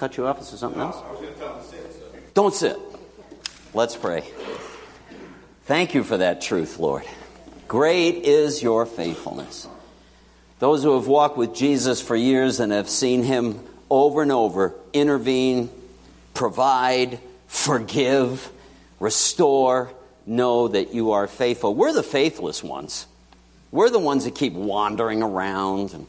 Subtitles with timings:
[0.00, 0.40] cut you off?
[0.40, 0.96] Is there something else?
[2.32, 2.78] Don't sit.
[3.74, 4.24] Let's pray.
[5.64, 7.02] Thank you for that truth, Lord.
[7.68, 9.68] Great is your faithfulness.
[10.58, 13.60] Those who have walked with Jesus for years and have seen him
[13.90, 15.68] over and over intervene,
[16.32, 18.50] provide, forgive,
[19.00, 19.90] restore,
[20.24, 21.74] know that you are faithful.
[21.74, 23.06] We're the faithless ones.
[23.70, 26.06] We're the ones that keep wandering around and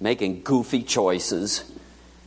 [0.00, 1.62] making goofy choices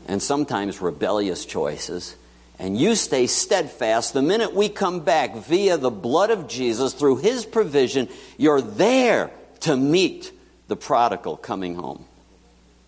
[0.07, 2.15] and sometimes rebellious choices.
[2.59, 4.13] And you stay steadfast.
[4.13, 9.31] The minute we come back via the blood of Jesus through his provision, you're there
[9.61, 10.31] to meet
[10.67, 12.05] the prodigal coming home.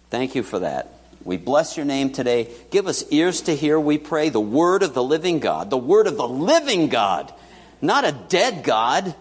[0.10, 0.92] Thank you for that.
[1.24, 2.50] We bless your name today.
[2.70, 6.06] Give us ears to hear, we pray, the word of the living God, the word
[6.06, 7.34] of the living God,
[7.82, 9.16] not a dead God,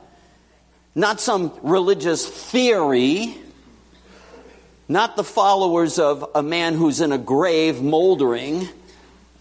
[0.95, 3.37] not some religious theory,
[4.89, 8.69] not the followers of a man who's in a grave moldering,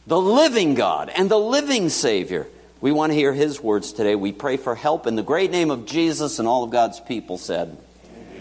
[0.08, 2.48] the living God and the living Savior.
[2.82, 4.16] We want to hear his words today.
[4.16, 7.38] We pray for help in the great name of Jesus, and all of God's people
[7.38, 7.78] said,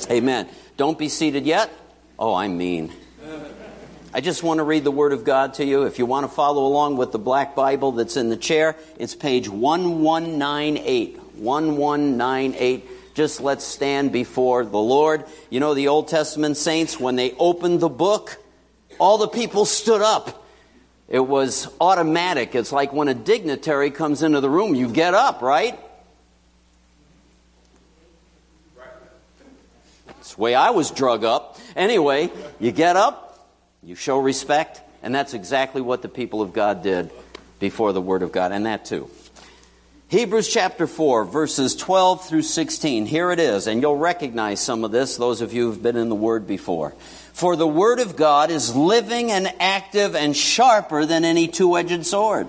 [0.06, 0.11] Amen.
[0.11, 0.48] Amen.
[0.77, 1.70] Don't be seated yet.
[2.19, 2.92] Oh, I'm mean.
[4.14, 5.84] I just want to read the Word of God to you.
[5.84, 9.14] If you want to follow along with the black Bible that's in the chair, it's
[9.14, 11.19] page 1198.
[11.37, 12.89] 1198.
[13.14, 15.24] Just let's stand before the Lord.
[15.50, 18.42] You know, the Old Testament saints, when they opened the book,
[18.98, 20.44] all the people stood up.
[21.08, 22.54] It was automatic.
[22.54, 25.78] It's like when a dignitary comes into the room, you get up, right?
[30.20, 31.58] It's the way I was drug up.
[31.76, 33.47] Anyway, you get up,
[33.82, 37.10] you show respect, and that's exactly what the people of God did
[37.58, 39.10] before the Word of God, and that too.
[40.12, 43.06] Hebrews chapter 4, verses 12 through 16.
[43.06, 46.10] Here it is, and you'll recognize some of this, those of you who've been in
[46.10, 46.91] the Word before.
[47.32, 52.04] For the Word of God is living and active and sharper than any two edged
[52.04, 52.46] sword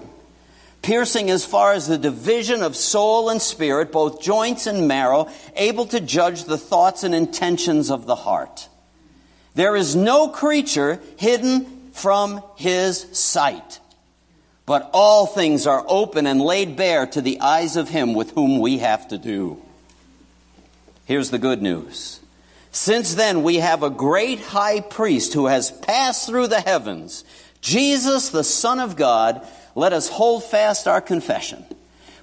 [0.81, 5.85] piercing as far as the division of soul and spirit, both joints and marrow, able
[5.85, 8.67] to judge the thoughts and intentions of the heart.
[9.55, 13.79] There is no creature hidden from his sight,
[14.65, 18.59] but all things are open and laid bare to the eyes of him with whom
[18.59, 19.61] we have to do.
[21.05, 22.19] Here's the good news.
[22.71, 27.23] Since then, we have a great high priest who has passed through the heavens,
[27.63, 31.65] Jesus, the Son of God, let us hold fast our confession.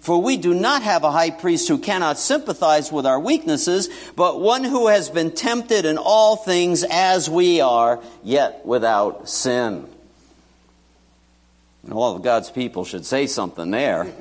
[0.01, 4.41] For we do not have a high priest who cannot sympathize with our weaknesses, but
[4.41, 9.87] one who has been tempted in all things as we are, yet without sin.
[11.91, 14.12] All of God's people should say something there.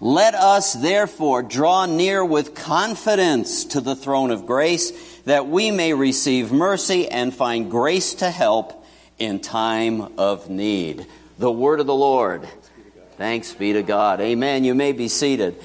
[0.00, 4.90] Let us therefore draw near with confidence to the throne of grace,
[5.26, 8.84] that we may receive mercy and find grace to help
[9.18, 11.06] in time of need
[11.38, 12.48] the word of the Lord.
[13.16, 14.20] Thanks be to God.
[14.20, 14.64] Amen.
[14.64, 15.56] You may be seated.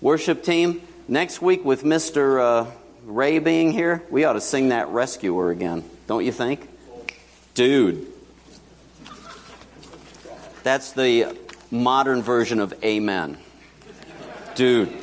[0.00, 2.40] Worship team, next week with Mr.
[2.40, 2.70] Uh,
[3.04, 6.68] Ray being here, we ought to sing that Rescuer again, don't you think?
[7.54, 8.06] Dude.
[10.68, 11.34] That's the
[11.70, 13.38] modern version of Amen.
[14.54, 14.94] Dude.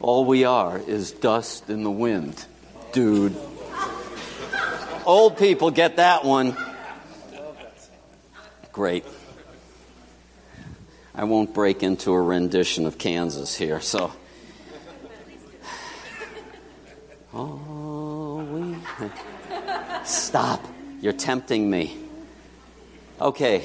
[0.00, 2.44] All we are is dust in the wind.
[2.90, 3.36] Dude.
[5.06, 6.56] Old people get that one.
[8.72, 9.04] Great.
[11.14, 14.12] I won't break into a rendition of Kansas here, so.
[17.32, 18.76] Oh, we.
[20.04, 20.66] Stop.
[21.00, 21.96] You're tempting me.
[23.20, 23.64] Okay.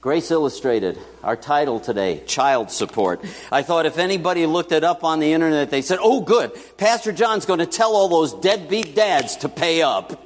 [0.00, 3.22] Grace Illustrated, our title today, Child Support.
[3.52, 7.12] I thought if anybody looked it up on the internet, they said, oh, good, Pastor
[7.12, 10.24] John's going to tell all those deadbeat dads to pay up.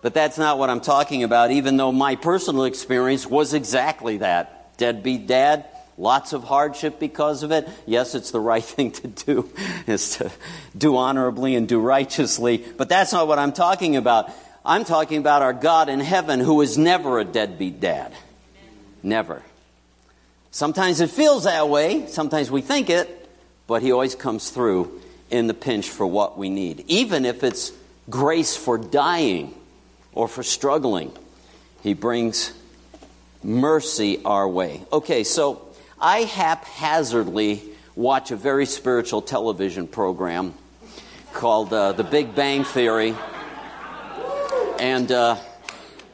[0.00, 4.76] But that's not what I'm talking about, even though my personal experience was exactly that.
[4.76, 5.66] Deadbeat dad,
[5.96, 7.68] lots of hardship because of it.
[7.86, 9.52] Yes, it's the right thing to do,
[9.86, 10.32] is to
[10.76, 12.64] do honorably and do righteously.
[12.76, 14.32] But that's not what I'm talking about.
[14.64, 18.12] I'm talking about our God in heaven who is never a deadbeat dad.
[19.02, 19.42] Never.
[20.50, 23.28] Sometimes it feels that way, sometimes we think it,
[23.66, 25.00] but he always comes through
[25.30, 27.72] in the pinch for what we need, even if it's
[28.10, 29.54] grace for dying
[30.12, 31.10] or for struggling.
[31.82, 32.52] He brings
[33.42, 34.82] mercy our way.
[34.92, 35.66] Okay, so
[36.00, 37.62] I haphazardly
[37.96, 40.54] watch a very spiritual television program
[41.32, 43.14] called uh, The Big Bang Theory.
[44.78, 45.36] And uh,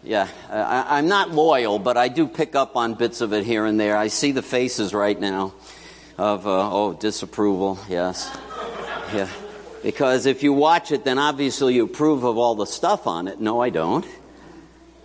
[0.09, 3.67] yeah, I, am not loyal, but I do pick up on bits of it here
[3.67, 3.95] and there.
[3.95, 5.53] I see the faces right now
[6.17, 8.35] of, uh, oh, disapproval, yes.
[9.13, 9.29] Yeah.
[9.83, 13.39] Because if you watch it, then obviously you approve of all the stuff on it.
[13.39, 14.07] No, I don't.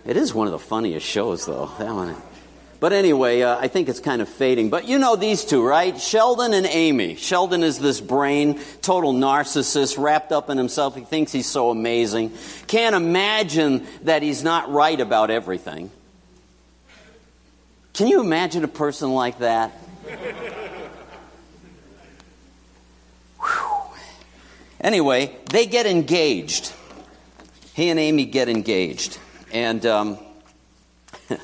[0.06, 1.70] It is one of the funniest shows, though.
[1.78, 2.16] That one.
[2.84, 4.68] But anyway, uh, I think it's kind of fading.
[4.68, 5.98] But you know these two, right?
[5.98, 7.14] Sheldon and Amy.
[7.14, 10.94] Sheldon is this brain, total narcissist, wrapped up in himself.
[10.94, 12.34] He thinks he's so amazing.
[12.66, 15.90] Can't imagine that he's not right about everything.
[17.94, 19.72] Can you imagine a person like that?
[24.78, 26.70] anyway, they get engaged.
[27.72, 29.16] He and Amy get engaged.
[29.52, 30.18] And um,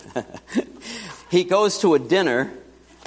[1.31, 2.53] he goes to a dinner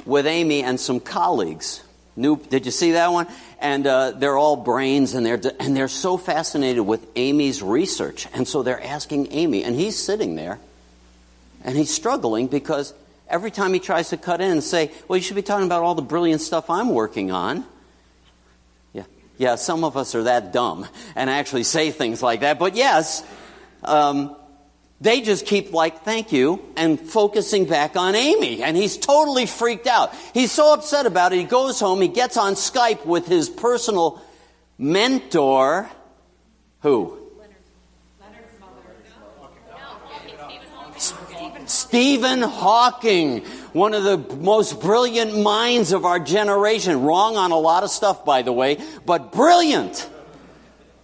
[0.06, 1.82] with Amy and some colleagues.
[2.16, 3.26] New, did you see that one?
[3.60, 8.46] And uh, they're all brains, and they're and they're so fascinated with Amy's research, and
[8.46, 10.58] so they're asking Amy, and he's sitting there,
[11.64, 12.94] and he's struggling because
[13.28, 15.82] every time he tries to cut in and say, "Well, you should be talking about
[15.82, 17.64] all the brilliant stuff I'm working on,"
[18.92, 19.04] yeah,
[19.38, 20.86] yeah, some of us are that dumb
[21.16, 22.58] and actually say things like that.
[22.58, 23.24] But yes,
[23.82, 24.36] um,
[25.04, 28.62] they just keep like, thank you, and focusing back on Amy.
[28.62, 30.14] And he's totally freaked out.
[30.32, 31.40] He's so upset about it.
[31.40, 34.20] He goes home, he gets on Skype with his personal
[34.78, 35.90] mentor.
[36.80, 37.18] Who?
[41.66, 43.40] Stephen Hawking,
[43.72, 47.02] one of the most brilliant minds of our generation.
[47.02, 50.08] Wrong on a lot of stuff, by the way, but brilliant.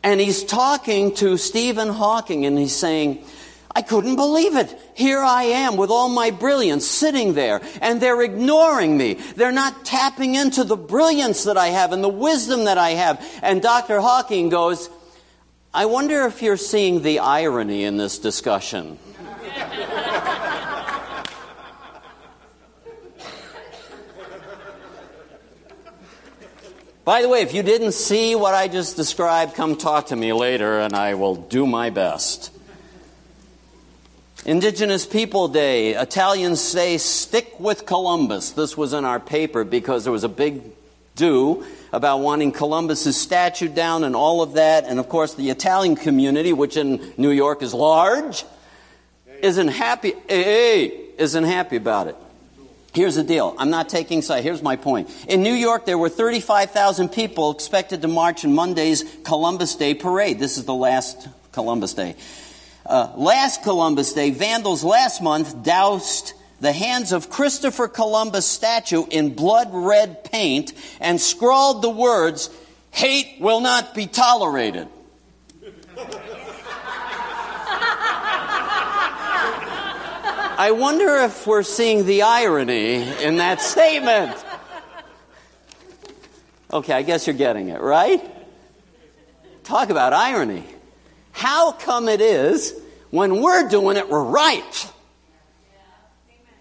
[0.02, 3.24] And he's talking to Stephen Hawking and he's saying,
[3.72, 4.76] I couldn't believe it.
[4.94, 9.14] Here I am with all my brilliance sitting there, and they're ignoring me.
[9.14, 13.24] They're not tapping into the brilliance that I have and the wisdom that I have.
[13.42, 14.00] And Dr.
[14.00, 14.90] Hawking goes,
[15.72, 18.98] I wonder if you're seeing the irony in this discussion.
[27.04, 30.32] By the way, if you didn't see what I just described, come talk to me
[30.32, 32.50] later and I will do my best.
[34.46, 38.52] Indigenous People Day, Italians say stick with Columbus.
[38.52, 40.62] This was in our paper because there was a big
[41.14, 44.84] do about wanting Columbus's statue down and all of that.
[44.84, 48.44] And of course, the Italian community, which in New York is large,
[49.42, 52.16] isn't happy, isn't happy about it.
[52.94, 53.54] Here's the deal.
[53.58, 54.42] I'm not taking side.
[54.42, 55.10] Here's my point.
[55.28, 60.38] In New York, there were 35,000 people expected to march in Monday's Columbus Day parade.
[60.38, 62.16] This is the last Columbus Day.
[62.86, 69.34] Uh, last Columbus Day, vandals last month doused the hands of Christopher Columbus statue in
[69.34, 72.50] blood red paint and scrawled the words,
[72.90, 74.88] Hate will not be tolerated.
[80.62, 84.36] I wonder if we're seeing the irony in that statement.
[86.70, 88.22] Okay, I guess you're getting it, right?
[89.64, 90.64] Talk about irony.
[91.32, 92.74] How come it is
[93.10, 94.92] when we're doing it, we're right?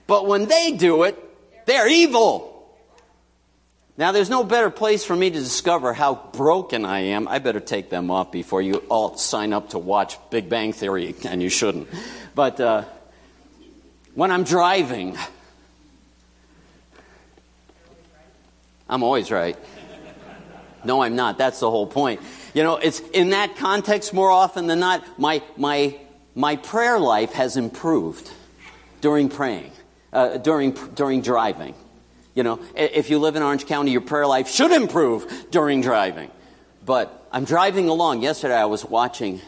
[0.08, 1.18] But when they do it,
[1.66, 2.50] they're evil.
[4.00, 7.28] Now, there's no better place for me to discover how broken I am.
[7.28, 11.14] I better take them off before you all sign up to watch Big Bang Theory,
[11.26, 11.90] and you shouldn't.
[12.34, 12.86] But uh,
[14.16, 15.18] when I'm driving,
[18.88, 19.58] I'm always right.
[20.86, 21.38] No, I'm not.
[21.38, 22.22] That's the whole point.
[22.54, 25.96] You know, it's in that context more often than not, my, my,
[26.36, 28.32] my prayer life has improved
[29.02, 29.72] during praying,
[30.12, 31.76] uh, during, during driving.
[32.36, 36.32] You know, if you live in Orange County, your prayer life should improve during driving.
[36.86, 38.22] But I'm driving along.
[38.24, 39.42] Yesterday I was watching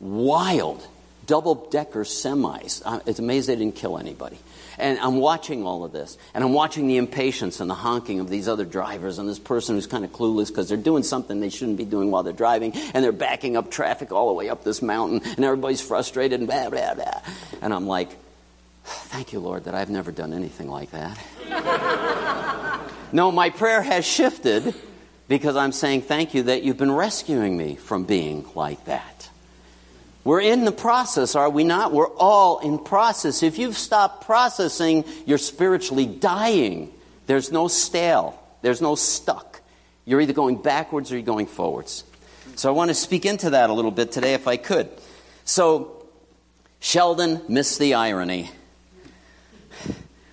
[0.00, 0.86] wild
[1.26, 2.82] double decker semis.
[2.84, 4.38] Uh, it's amazing they didn't kill anybody.
[4.78, 6.16] And I'm watching all of this.
[6.34, 9.74] And I'm watching the impatience and the honking of these other drivers and this person
[9.74, 12.72] who's kind of clueless because they're doing something they shouldn't be doing while they're driving.
[12.94, 15.20] And they're backing up traffic all the way up this mountain.
[15.36, 17.20] And everybody's frustrated and blah, blah, blah.
[17.60, 18.08] And I'm like,
[18.84, 21.18] thank you, Lord, that I've never done anything like that.
[23.12, 24.74] no, my prayer has shifted
[25.28, 29.11] because I'm saying thank you that you've been rescuing me from being like that.
[30.24, 31.92] We're in the process, are we not?
[31.92, 33.42] We're all in process.
[33.42, 36.92] If you've stopped processing, you're spiritually dying.
[37.26, 39.60] There's no stale, there's no stuck.
[40.04, 42.04] You're either going backwards or you're going forwards.
[42.56, 44.88] So I want to speak into that a little bit today if I could.
[45.44, 46.04] So,
[46.80, 48.50] Sheldon missed the irony.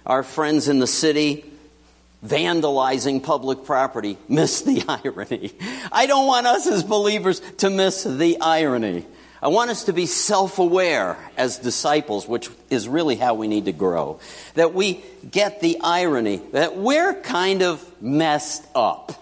[0.06, 1.46] Our friends in the city
[2.26, 5.54] vandalizing public property missed the irony.
[5.92, 9.06] I don't want us as believers to miss the irony.
[9.42, 13.66] I want us to be self aware as disciples, which is really how we need
[13.66, 14.20] to grow.
[14.56, 19.14] That we get the irony that we're kind of messed up.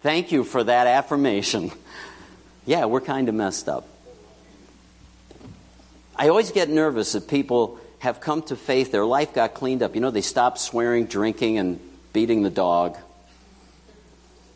[0.00, 1.70] Thank you for that affirmation.
[2.64, 3.86] Yeah, we're kind of messed up.
[6.16, 9.94] I always get nervous that people have come to faith, their life got cleaned up.
[9.94, 11.78] You know, they stopped swearing, drinking, and
[12.14, 12.96] beating the dog.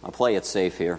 [0.03, 0.99] I'll play it safe here.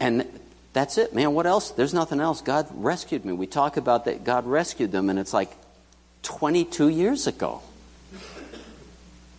[0.00, 0.26] And
[0.72, 1.34] that's it, man.
[1.34, 1.70] What else?
[1.70, 2.40] There's nothing else.
[2.40, 3.32] God rescued me.
[3.32, 5.50] We talk about that God rescued them, and it's like
[6.22, 7.62] 22 years ago.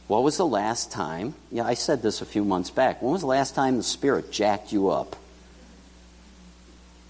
[0.07, 1.35] What was the last time?
[1.51, 3.01] Yeah, I said this a few months back.
[3.01, 5.15] When was the last time the Spirit jacked you up?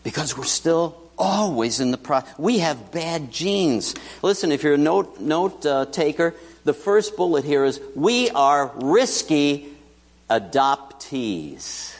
[0.04, 2.38] Because we're still always in the process.
[2.38, 3.96] We have bad genes.
[4.22, 8.72] Listen, if you're a note, note uh, taker, the first bullet here is we are
[8.76, 9.70] risky
[10.30, 11.96] adoptees.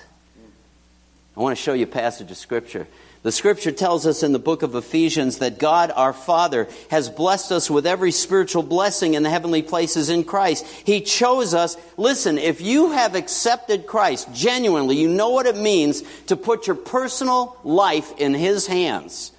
[1.38, 2.88] I want to show you a passage of Scripture.
[3.22, 7.52] The Scripture tells us in the book of Ephesians that God our Father has blessed
[7.52, 10.66] us with every spiritual blessing in the heavenly places in Christ.
[10.66, 11.76] He chose us.
[11.98, 16.78] Listen, if you have accepted Christ genuinely, you know what it means to put your
[16.78, 19.34] personal life in His hands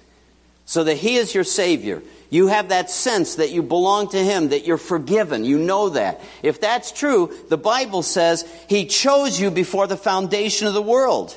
[0.65, 2.03] so that He is your Savior.
[2.29, 5.43] You have that sense that you belong to Him, that you're forgiven.
[5.43, 6.21] You know that.
[6.43, 11.35] If that's true, the Bible says He chose you before the foundation of the world.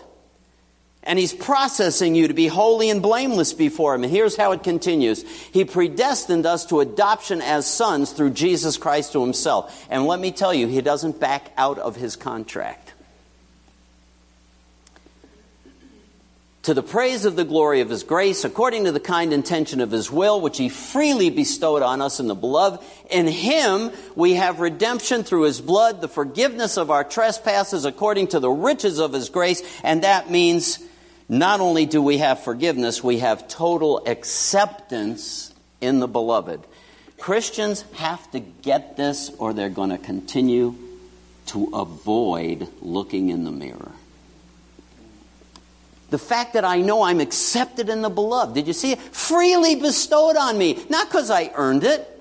[1.05, 4.05] And He's processing you to be holy and blameless before Him.
[4.05, 9.13] And here's how it continues He predestined us to adoption as sons through Jesus Christ
[9.13, 9.87] to Himself.
[9.91, 12.95] And let me tell you, He doesn't back out of His contract.
[16.65, 19.91] to the praise of the glory of his grace, according to the kind intention of
[19.91, 22.83] his will, which he freely bestowed on us in the beloved.
[23.11, 28.41] In him we have redemption through his blood, the forgiveness of our trespasses according to
[28.41, 30.79] the riches of his grace, and that means
[31.29, 36.61] not only do we have forgiveness, we have total acceptance in the beloved.
[37.19, 40.75] Christians have to get this or they're going to continue
[41.47, 43.93] to avoid looking in the mirror.
[46.11, 48.55] The fact that I know I'm accepted in the beloved.
[48.55, 49.01] Did you see it?
[49.01, 50.85] Freely bestowed on me.
[50.89, 52.14] Not because I earned it.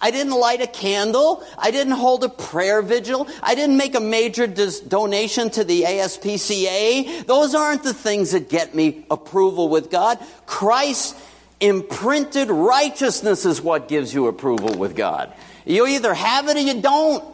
[0.00, 1.44] I didn't light a candle.
[1.56, 3.26] I didn't hold a prayer vigil.
[3.42, 7.26] I didn't make a major dis- donation to the ASPCA.
[7.26, 10.18] Those aren't the things that get me approval with God.
[10.46, 11.16] Christ
[11.60, 15.32] imprinted righteousness is what gives you approval with God.
[15.64, 17.24] You either have it or you don't.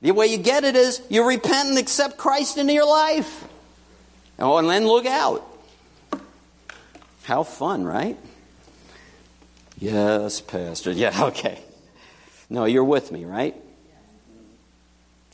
[0.00, 3.44] The way you get it is you repent and accept Christ into your life.
[4.38, 5.46] Oh, and then look out.
[7.24, 8.18] How fun, right?
[9.78, 10.92] Yes, Pastor.
[10.92, 11.60] Yeah, okay.
[12.50, 13.54] No, you're with me, right?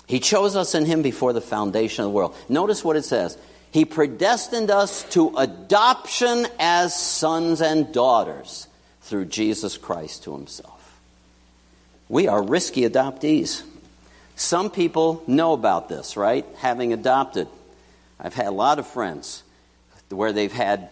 [0.06, 2.35] He chose us in Him before the foundation of the world.
[2.49, 3.38] Notice what it says.
[3.70, 8.66] He predestined us to adoption as sons and daughters
[9.02, 11.00] through Jesus Christ to Himself.
[12.09, 13.62] We are risky adoptees.
[14.35, 16.44] Some people know about this, right?
[16.56, 17.47] Having adopted.
[18.18, 19.44] I've had a lot of friends
[20.09, 20.90] where they've had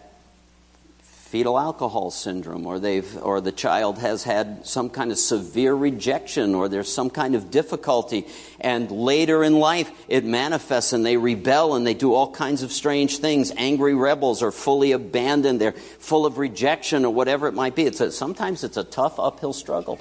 [1.29, 6.55] fetal alcohol syndrome or they've or the child has had some kind of severe rejection
[6.55, 8.25] or there's some kind of difficulty
[8.59, 12.71] and later in life it manifests and they rebel and they do all kinds of
[12.71, 13.51] strange things.
[13.57, 15.61] Angry rebels are fully abandoned.
[15.61, 17.83] They're full of rejection or whatever it might be.
[17.83, 19.99] It's a, sometimes it's a tough uphill struggle.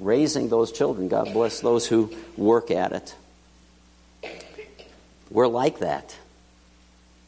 [0.00, 3.14] Raising those children god bless those who work at it.
[5.28, 6.16] We're like that.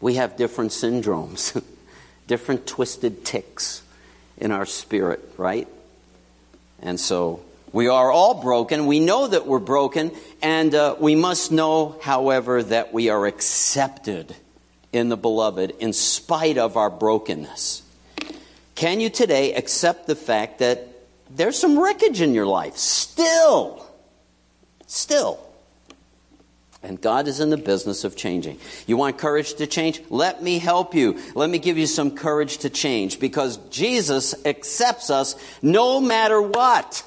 [0.01, 1.63] We have different syndromes,
[2.27, 3.83] different twisted ticks
[4.37, 5.69] in our spirit, right?
[6.81, 7.41] And so
[7.73, 8.87] we are all broken.
[8.87, 10.13] We know that we're broken,
[10.43, 14.35] and uh, we must know, however, that we are accepted
[14.93, 17.83] in the beloved in spite of our brokenness.
[18.75, 20.89] Can you today accept the fact that
[21.31, 22.77] there's some wreckage in your life?
[22.77, 23.85] Still.
[24.87, 25.41] Still.
[26.85, 28.59] And God is in the business of changing.
[28.87, 30.03] You want courage to change?
[30.11, 31.19] Let me help you.
[31.35, 37.03] Let me give you some courage to change because Jesus accepts us no matter what.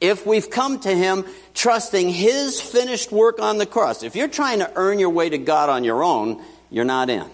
[0.00, 4.04] If we've come to Him trusting His finished work on the cross.
[4.04, 7.28] If you're trying to earn your way to God on your own, you're not in.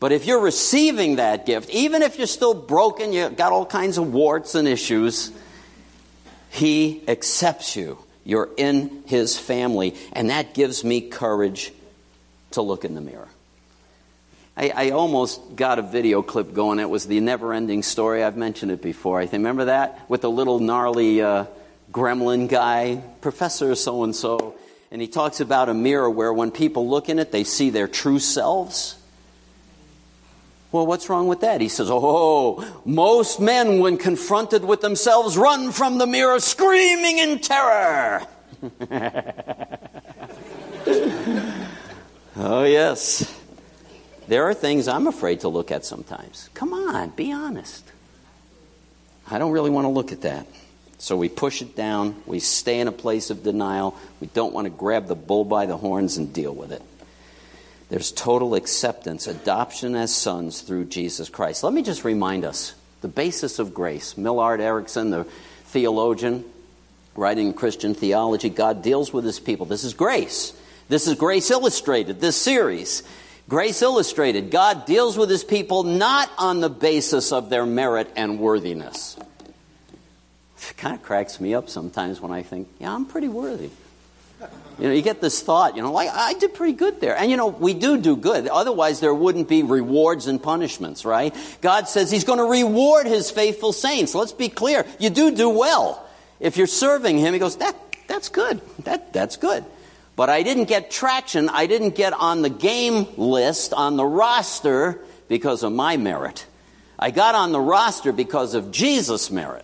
[0.00, 3.96] But if you're receiving that gift, even if you're still broken, you've got all kinds
[3.96, 5.30] of warts and issues,
[6.50, 8.03] He accepts you.
[8.24, 11.72] You're in his family, and that gives me courage
[12.52, 13.28] to look in the mirror.
[14.56, 16.78] I, I, almost got a video clip going.
[16.78, 18.22] It was the never ending story.
[18.22, 19.18] I've mentioned it before.
[19.18, 20.08] I think, remember that?
[20.08, 21.46] With the little gnarly uh,
[21.90, 24.54] gremlin guy, Professor so and so.
[24.92, 27.88] And he talks about a mirror where when people look in it, they see their
[27.88, 28.96] true selves.
[30.74, 31.60] Well, what's wrong with that?
[31.60, 37.38] He says, Oh, most men, when confronted with themselves, run from the mirror screaming in
[37.38, 38.26] terror.
[42.36, 43.40] oh, yes.
[44.26, 46.50] There are things I'm afraid to look at sometimes.
[46.54, 47.84] Come on, be honest.
[49.30, 50.48] I don't really want to look at that.
[50.98, 52.20] So we push it down.
[52.26, 53.96] We stay in a place of denial.
[54.18, 56.82] We don't want to grab the bull by the horns and deal with it.
[57.88, 61.62] There's total acceptance, adoption as sons through Jesus Christ.
[61.62, 64.16] Let me just remind us the basis of grace.
[64.16, 65.24] Millard Erickson, the
[65.66, 66.44] theologian,
[67.14, 69.66] writing Christian theology, God deals with his people.
[69.66, 70.54] This is grace.
[70.88, 73.02] This is Grace Illustrated, this series.
[73.48, 78.38] Grace Illustrated, God deals with his people not on the basis of their merit and
[78.38, 79.16] worthiness.
[80.70, 83.68] It kind of cracks me up sometimes when I think, yeah, I'm pretty worthy.
[84.78, 87.16] You know, you get this thought, you know, like, I did pretty good there.
[87.16, 88.48] And, you know, we do do good.
[88.48, 91.34] Otherwise, there wouldn't be rewards and punishments, right?
[91.60, 94.14] God says He's going to reward His faithful saints.
[94.16, 94.84] Let's be clear.
[94.98, 96.04] You do do well.
[96.40, 97.76] If you're serving Him, He goes, that,
[98.08, 98.60] that's good.
[98.82, 99.64] That, that's good.
[100.16, 101.48] But I didn't get traction.
[101.48, 106.46] I didn't get on the game list, on the roster, because of my merit.
[106.98, 109.63] I got on the roster because of Jesus' merit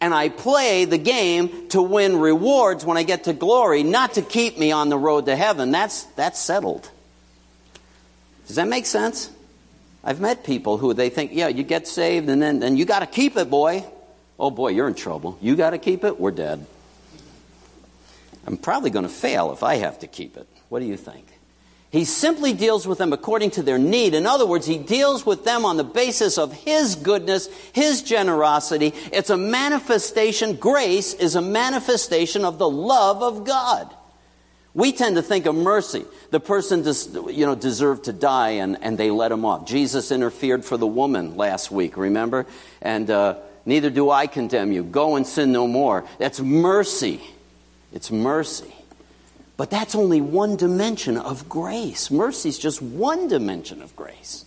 [0.00, 4.22] and I play the game to win rewards when I get to glory, not to
[4.22, 5.70] keep me on the road to heaven.
[5.70, 6.90] That's, that's settled.
[8.46, 9.30] Does that make sense?
[10.02, 13.00] I've met people who they think, yeah, you get saved and then and you got
[13.00, 13.84] to keep it, boy.
[14.38, 15.38] Oh boy, you're in trouble.
[15.42, 16.66] You got to keep it, we're dead.
[18.46, 20.48] I'm probably going to fail if I have to keep it.
[20.70, 21.29] What do you think?
[21.90, 24.14] He simply deals with them according to their need.
[24.14, 28.94] In other words, he deals with them on the basis of his goodness, his generosity.
[29.12, 33.92] It's a manifestation, grace is a manifestation of the love of God.
[34.72, 36.04] We tend to think of mercy.
[36.30, 39.66] The person des- you know, deserved to die and, and they let him off.
[39.66, 42.46] Jesus interfered for the woman last week, remember?
[42.80, 44.84] And uh, neither do I condemn you.
[44.84, 46.04] Go and sin no more.
[46.18, 47.20] That's mercy.
[47.92, 48.72] It's mercy.
[49.60, 52.10] But that's only one dimension of grace.
[52.10, 54.46] Mercy is just one dimension of grace.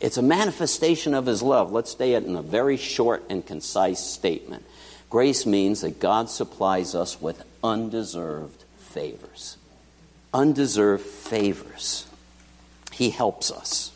[0.00, 1.72] It's a manifestation of His love.
[1.72, 4.66] Let's stay it in a very short and concise statement.
[5.08, 9.56] Grace means that God supplies us with undeserved favors.
[10.34, 12.06] Undeserved favors.
[12.92, 13.92] He helps us.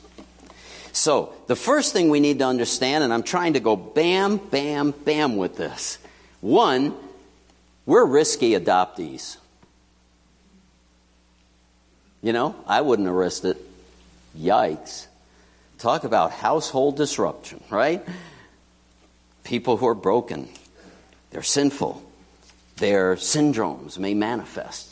[0.92, 4.92] So, the first thing we need to understand, and I'm trying to go bam, bam,
[4.92, 5.98] bam with this.
[6.40, 6.94] One,
[7.84, 9.36] we're risky adoptees.
[12.24, 13.58] You know, I wouldn't risked it.
[14.34, 15.06] Yikes.
[15.76, 18.02] Talk about household disruption, right?
[19.44, 20.48] People who are broken,
[21.30, 22.02] they're sinful,
[22.78, 24.88] their syndromes may manifest,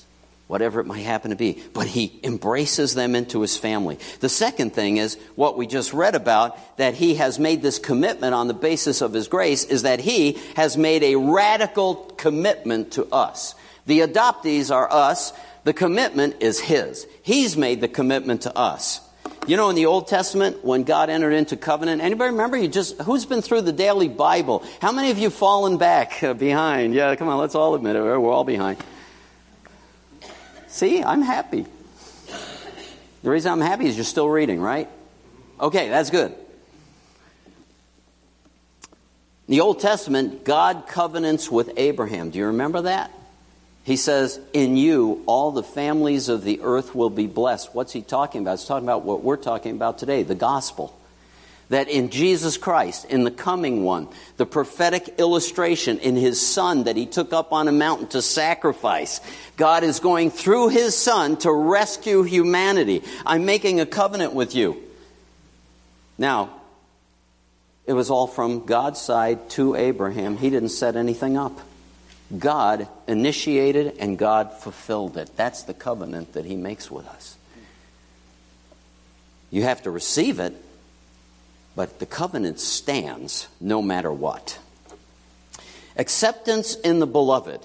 [0.46, 3.98] whatever it might happen to be, but he embraces them into his family.
[4.20, 8.34] The second thing is what we just read about that he has made this commitment
[8.34, 13.06] on the basis of his grace is that he has made a radical commitment to
[13.06, 13.54] us.
[13.86, 15.32] The adoptees are us
[15.64, 17.06] the commitment is His.
[17.22, 19.00] He's made the commitment to us.
[19.46, 22.56] You know, in the Old Testament, when God entered into covenant, anybody remember?
[22.56, 24.64] You just who's been through the daily Bible?
[24.80, 26.94] How many of you fallen back behind?
[26.94, 28.02] Yeah, come on, let's all admit it.
[28.02, 28.78] We're all behind.
[30.68, 31.66] See, I'm happy.
[33.22, 34.88] The reason I'm happy is you're still reading, right?
[35.60, 36.32] Okay, that's good.
[39.48, 42.30] In the Old Testament, God covenants with Abraham.
[42.30, 43.10] Do you remember that?
[43.84, 47.74] He says, In you, all the families of the earth will be blessed.
[47.74, 48.58] What's he talking about?
[48.58, 50.96] He's talking about what we're talking about today the gospel.
[51.68, 56.96] That in Jesus Christ, in the coming one, the prophetic illustration in his son that
[56.96, 59.20] he took up on a mountain to sacrifice,
[59.56, 63.02] God is going through his son to rescue humanity.
[63.24, 64.82] I'm making a covenant with you.
[66.18, 66.50] Now,
[67.86, 70.36] it was all from God's side to Abraham.
[70.36, 71.58] He didn't set anything up.
[72.38, 75.36] God initiated and God fulfilled it.
[75.36, 77.36] That's the covenant that He makes with us.
[79.50, 80.54] You have to receive it,
[81.76, 84.58] but the covenant stands no matter what.
[85.96, 87.60] Acceptance in the beloved.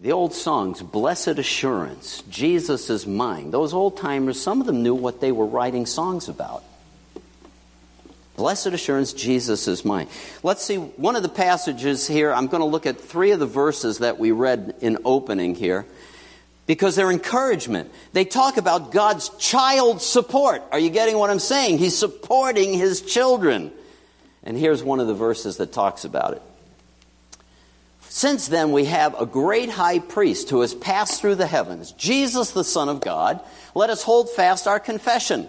[0.00, 3.50] The old songs, Blessed Assurance, Jesus is mine.
[3.50, 6.64] Those old timers, some of them knew what they were writing songs about.
[8.40, 10.08] Blessed assurance, Jesus is mine.
[10.42, 12.32] Let's see one of the passages here.
[12.32, 15.84] I'm going to look at three of the verses that we read in opening here
[16.66, 17.92] because they're encouragement.
[18.14, 20.62] They talk about God's child support.
[20.72, 21.76] Are you getting what I'm saying?
[21.76, 23.72] He's supporting his children.
[24.42, 26.42] And here's one of the verses that talks about it.
[28.08, 32.52] Since then, we have a great high priest who has passed through the heavens, Jesus,
[32.52, 33.38] the Son of God.
[33.74, 35.46] Let us hold fast our confession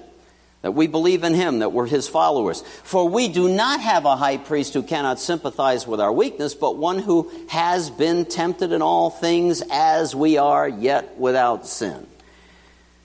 [0.61, 2.61] that we believe in him, that we're his followers.
[2.83, 6.77] For we do not have a high priest who cannot sympathize with our weakness, but
[6.77, 12.05] one who has been tempted in all things as we are, yet without sin.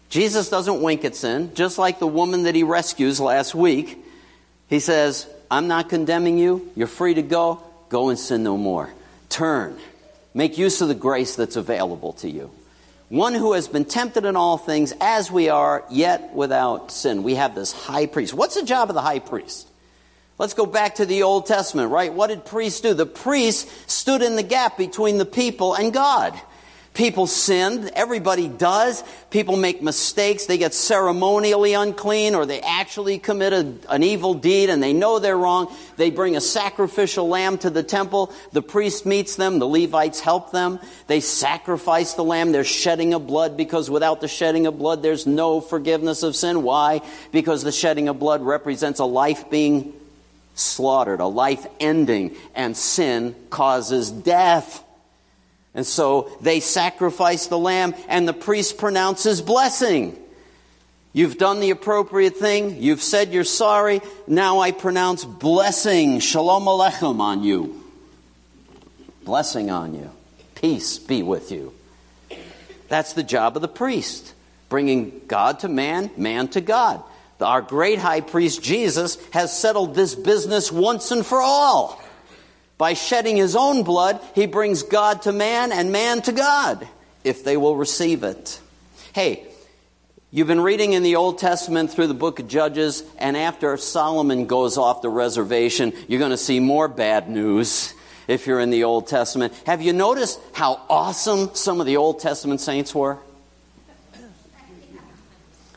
[0.08, 4.04] Jesus doesn't wink at sin, just like the woman that he rescues last week.
[4.68, 6.70] He says, I'm not condemning you.
[6.76, 7.62] You're free to go.
[7.88, 8.92] Go and sin no more.
[9.28, 9.76] Turn.
[10.34, 12.50] Make use of the grace that's available to you.
[13.08, 17.22] One who has been tempted in all things as we are, yet without sin.
[17.22, 18.34] We have this high priest.
[18.34, 19.68] What's the job of the high priest?
[20.38, 22.12] Let's go back to the Old Testament, right?
[22.12, 22.94] What did priests do?
[22.94, 26.38] The priests stood in the gap between the people and God.
[26.96, 27.90] People sinned.
[27.94, 29.04] Everybody does.
[29.28, 30.46] People make mistakes.
[30.46, 35.18] They get ceremonially unclean or they actually commit a, an evil deed and they know
[35.18, 35.70] they're wrong.
[35.98, 38.32] They bring a sacrificial lamb to the temple.
[38.52, 39.58] The priest meets them.
[39.58, 40.80] The Levites help them.
[41.06, 42.52] They sacrifice the lamb.
[42.52, 46.62] They're shedding of blood because without the shedding of blood, there's no forgiveness of sin.
[46.62, 47.02] Why?
[47.30, 49.92] Because the shedding of blood represents a life being
[50.54, 54.82] slaughtered, a life ending, and sin causes death.
[55.76, 60.18] And so they sacrifice the lamb, and the priest pronounces blessing.
[61.12, 62.82] You've done the appropriate thing.
[62.82, 64.00] You've said you're sorry.
[64.26, 67.84] Now I pronounce blessing, shalom aleichem, on you.
[69.22, 70.10] Blessing on you.
[70.54, 71.74] Peace be with you.
[72.88, 74.32] That's the job of the priest,
[74.70, 77.02] bringing God to man, man to God.
[77.38, 82.00] Our great high priest Jesus has settled this business once and for all.
[82.78, 86.86] By shedding his own blood, he brings God to man and man to God,
[87.24, 88.60] if they will receive it.
[89.14, 89.46] Hey,
[90.30, 94.46] you've been reading in the Old Testament through the book of Judges, and after Solomon
[94.46, 97.94] goes off the reservation, you're going to see more bad news
[98.28, 99.54] if you're in the Old Testament.
[99.64, 103.18] Have you noticed how awesome some of the Old Testament saints were?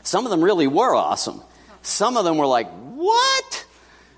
[0.02, 1.40] Some of them really were awesome.
[1.82, 3.66] Some of them were like, What?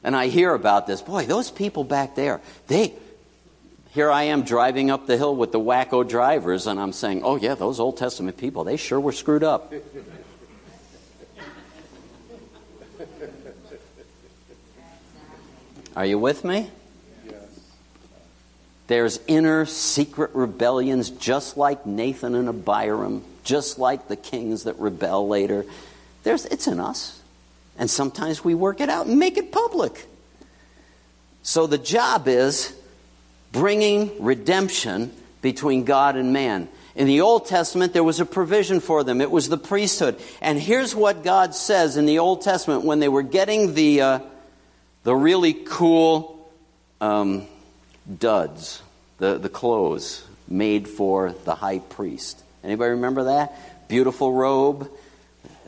[0.05, 1.01] And I hear about this.
[1.01, 2.95] Boy, those people back there, they.
[3.93, 7.37] Here I am driving up the hill with the wacko drivers, and I'm saying, oh,
[7.37, 9.71] yeah, those Old Testament people, they sure were screwed up.
[15.95, 16.71] Are you with me?
[17.27, 17.35] Yes.
[18.87, 25.29] There's inner secret rebellions just like Dathan and Abiram, just like the kings that rebel
[25.29, 25.67] later.
[26.23, 27.22] There's, it's in us.
[27.79, 30.07] And sometimes we work it out and make it public.
[31.43, 32.75] So the job is
[33.51, 36.69] bringing redemption between God and man.
[36.95, 39.21] In the Old Testament, there was a provision for them.
[39.21, 40.21] It was the priesthood.
[40.41, 44.19] And here's what God says in the Old Testament when they were getting the, uh,
[45.03, 46.51] the really cool
[47.01, 47.47] um,
[48.19, 48.83] duds,
[49.19, 52.43] the, the clothes made for the high priest.
[52.63, 53.89] Anybody remember that?
[53.89, 54.91] Beautiful robe,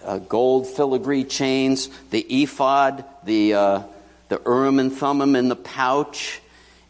[0.05, 3.83] uh, gold filigree chains, the ephod, the, uh,
[4.29, 6.41] the Urim and Thummim in the pouch.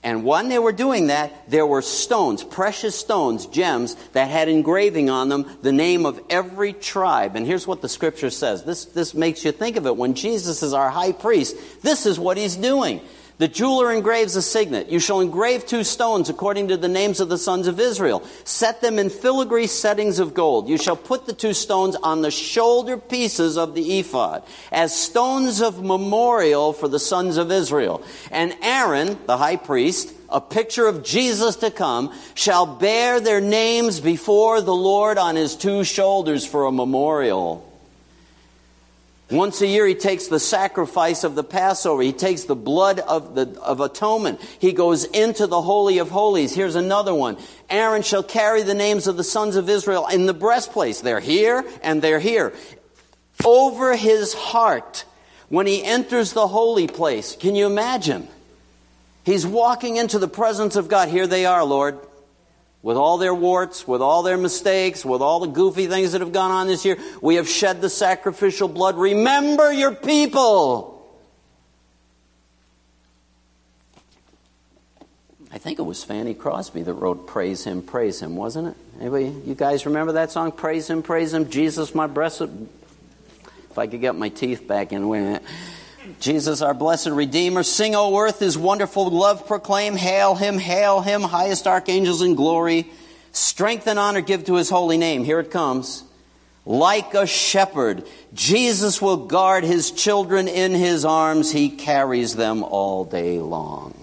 [0.03, 5.09] And when they were doing that, there were stones, precious stones, gems, that had engraving
[5.09, 7.37] on them the name of every tribe.
[7.37, 8.65] And here's what the scripture says.
[8.65, 9.97] This, this makes you think of it.
[9.97, 13.01] When Jesus is our high priest, this is what he's doing.
[13.37, 14.91] The jeweler engraves a signet.
[14.91, 18.23] You shall engrave two stones according to the names of the sons of Israel.
[18.45, 20.69] Set them in filigree settings of gold.
[20.69, 25.61] You shall put the two stones on the shoulder pieces of the ephod as stones
[25.61, 28.05] of memorial for the sons of Israel.
[28.31, 33.99] And Aaron, the high priest, a picture of Jesus to come, shall bear their names
[33.99, 37.69] before the Lord on his two shoulders for a memorial.
[39.31, 42.03] Once a year, he takes the sacrifice of the Passover.
[42.03, 44.41] He takes the blood of, the, of atonement.
[44.59, 46.55] He goes into the Holy of Holies.
[46.55, 47.39] Here's another one.
[47.71, 50.97] Aaron shall carry the names of the sons of Israel in the breastplate.
[50.97, 52.53] They're here and they're here.
[53.45, 55.07] Over his heart
[55.49, 57.35] when he enters the holy place.
[57.35, 58.29] Can you imagine?
[59.25, 61.09] He's walking into the presence of God.
[61.09, 61.99] Here they are, Lord
[62.85, 66.33] with all their warts, with all their mistakes, with all the goofy things that have
[66.33, 66.99] gone on this year.
[67.23, 68.99] We have shed the sacrificial blood.
[68.99, 70.91] Remember your people.
[75.51, 78.77] I think it was Fanny Crosby that wrote Praise Him, Praise Him, wasn't it?
[79.01, 80.53] Anybody, you guys remember that song?
[80.53, 82.51] Praise Him, Praise Him, Jesus, my blessed.
[83.71, 85.43] If I could get my teeth back in, a minute.
[86.21, 87.63] Jesus, our blessed Redeemer.
[87.63, 89.97] Sing, O earth, his wonderful love proclaim.
[89.97, 92.87] Hail him, hail him, highest archangels in glory.
[93.33, 95.25] Strength and honor give to his holy name.
[95.25, 96.05] Here it comes.
[96.67, 101.53] Like a shepherd, Jesus will guard his children in his arms.
[101.53, 103.95] He carries them all day long.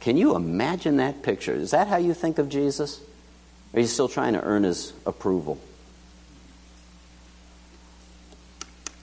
[0.00, 1.54] Can you imagine that picture?
[1.54, 3.00] Is that how you think of Jesus?
[3.72, 5.58] Or are you still trying to earn his approval?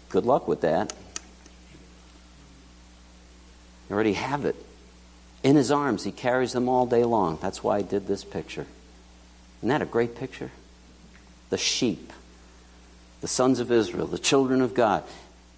[0.10, 0.94] Good luck with that.
[3.92, 4.56] You already have it.
[5.44, 7.38] In his arms, he carries them all day long.
[7.42, 8.66] That's why I did this picture.
[9.60, 10.50] Isn't that a great picture?
[11.50, 12.14] The sheep,
[13.20, 15.04] the sons of Israel, the children of God.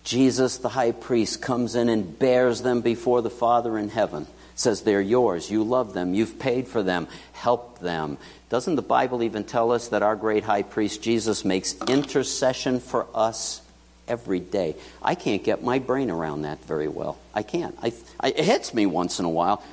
[0.04, 4.26] Jesus, the high priest, comes in and bears them before the Father in heaven.
[4.56, 5.52] Says they're yours.
[5.52, 6.16] You love them.
[6.16, 7.08] You've paid for them.
[7.34, 8.18] Help them.
[8.50, 13.06] Doesn't the Bible even tell us that our great high priest Jesus makes intercession for
[13.14, 13.62] us
[14.08, 14.76] every day?
[15.02, 17.18] I can't get my brain around that very well.
[17.34, 17.78] I can't.
[17.82, 19.64] I, I, it hits me once in a while.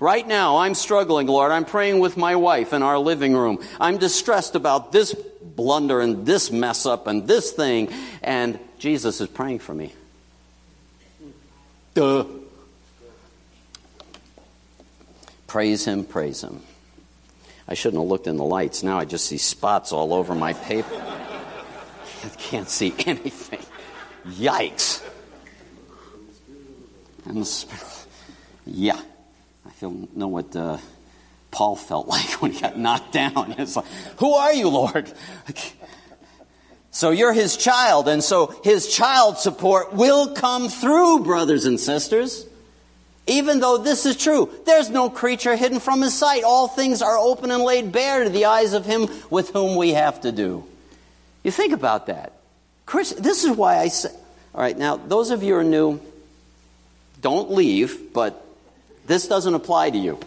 [0.00, 1.50] Right now, I'm struggling, Lord.
[1.50, 3.58] I'm praying with my wife in our living room.
[3.80, 7.92] I'm distressed about this blunder and this mess up and this thing.
[8.22, 9.92] And Jesus is praying for me.
[11.94, 12.26] Duh.
[15.48, 16.62] Praise Him, praise Him.
[17.66, 18.84] I shouldn't have looked in the lights.
[18.84, 20.94] Now I just see spots all over my paper.
[22.24, 23.57] I can't see anything.
[24.28, 25.02] Yikes.
[27.24, 27.78] And the
[28.66, 29.00] yeah,
[29.66, 30.78] I feel know what uh,
[31.50, 33.54] Paul felt like when he got knocked down.
[33.58, 33.86] It's like,
[34.18, 35.12] who are you, Lord?
[36.90, 42.44] So you're his child, and so his child support will come through, brothers and sisters.
[43.26, 46.44] Even though this is true, there's no creature hidden from his sight.
[46.44, 49.90] All things are open and laid bare to the eyes of him with whom we
[49.90, 50.64] have to do.
[51.44, 52.37] You think about that.
[52.88, 54.08] Chris, this is why I say,
[54.54, 56.00] all right, now, those of you who are new,
[57.20, 58.42] don't leave, but
[59.06, 60.18] this doesn't apply to you.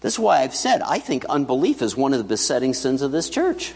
[0.00, 3.12] This is why I've said I think unbelief is one of the besetting sins of
[3.12, 3.74] this church.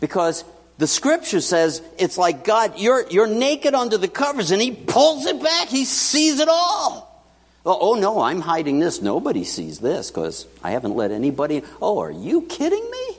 [0.00, 0.42] Because
[0.76, 5.26] the scripture says it's like God, you're, you're naked under the covers, and He pulls
[5.26, 5.68] it back.
[5.68, 7.24] He sees it all.
[7.64, 9.00] Oh, oh no, I'm hiding this.
[9.00, 11.62] Nobody sees this because I haven't let anybody.
[11.80, 13.18] Oh, are you kidding me?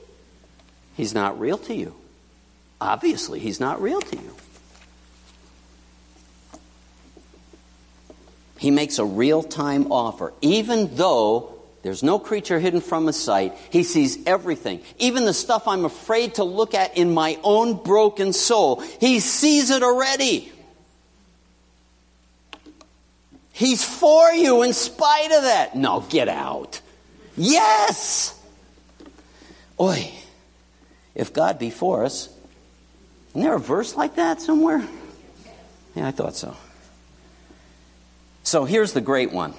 [0.97, 1.95] He's not real to you.
[2.81, 4.35] Obviously, He's not real to you.
[8.57, 13.55] He makes a real time offer, even though there's no creature hidden from his sight.
[13.71, 18.33] He sees everything, even the stuff I'm afraid to look at in my own broken
[18.33, 18.81] soul.
[18.99, 20.51] He sees it already.
[23.51, 25.75] He's for you in spite of that.
[25.75, 26.81] No, get out.
[27.35, 28.39] Yes.
[29.79, 30.11] Oi,
[31.15, 32.29] if God be for us,
[33.31, 34.85] isn't there a verse like that somewhere?
[35.95, 36.55] Yeah, I thought so.
[38.43, 39.53] So here's the great one.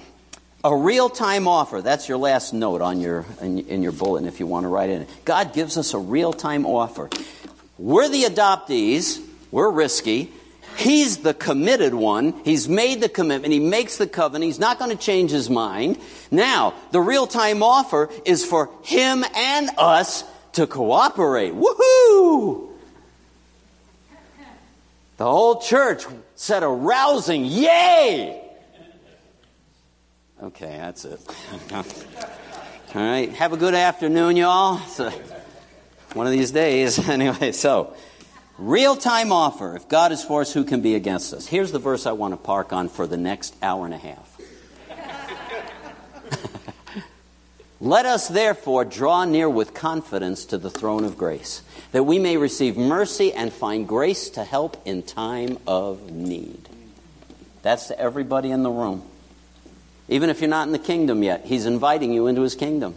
[0.63, 1.81] A real time offer.
[1.81, 4.89] That's your last note on your, in, in your bulletin if you want to write
[4.89, 5.09] in it.
[5.25, 7.09] God gives us a real time offer.
[7.77, 9.19] We're the adoptees,
[9.51, 10.31] we're risky.
[10.75, 12.33] He's the committed one.
[12.43, 13.53] He's made the commitment.
[13.53, 14.45] He makes the covenant.
[14.45, 15.99] He's not going to change his mind.
[16.31, 21.53] Now, the real time offer is for him and us to cooperate.
[21.53, 22.72] Woohoo!
[25.23, 26.03] The whole church
[26.35, 28.43] said a rousing yay!
[30.43, 31.21] Okay, that's it.
[31.71, 31.85] All
[32.93, 34.79] right, have a good afternoon, y'all.
[34.79, 35.11] So,
[36.11, 36.99] one of these days.
[37.09, 37.95] Anyway, so
[38.57, 39.77] real time offer.
[39.77, 41.47] If God is for us, who can be against us?
[41.47, 44.41] Here's the verse I want to park on for the next hour and a half.
[47.83, 52.37] Let us therefore draw near with confidence to the throne of grace, that we may
[52.37, 56.69] receive mercy and find grace to help in time of need.
[57.61, 59.03] That's to everybody in the room.
[60.07, 62.95] Even if you're not in the kingdom yet, He's inviting you into His kingdom.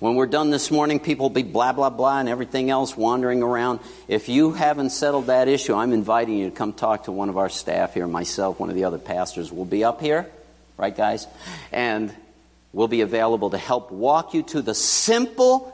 [0.00, 3.44] When we're done this morning, people will be blah, blah, blah, and everything else wandering
[3.44, 3.78] around.
[4.08, 7.38] If you haven't settled that issue, I'm inviting you to come talk to one of
[7.38, 9.52] our staff here, myself, one of the other pastors.
[9.52, 10.28] We'll be up here,
[10.76, 11.28] right, guys?
[11.70, 12.12] And
[12.72, 15.72] we'll be available to help walk you to the simple,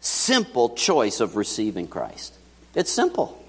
[0.00, 2.34] simple choice of receiving Christ.
[2.74, 3.40] It's simple.